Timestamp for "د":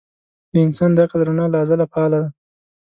0.53-0.53, 0.93-0.97